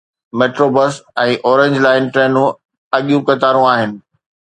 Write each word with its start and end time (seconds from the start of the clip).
Metro 0.39 0.67
bus 0.77 0.95
۽ 1.25 1.31
orange 1.49 1.75
line 1.87 2.03
ٽرينون 2.17 2.51
اڳيون 2.99 3.25
قطارون 3.33 3.69
آهن. 3.77 3.91